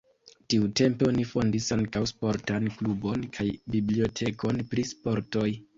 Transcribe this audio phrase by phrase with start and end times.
[0.53, 5.51] Tiutempe oni fondis ankaŭ sportan klubon kaj bibliotekon pri sportoj.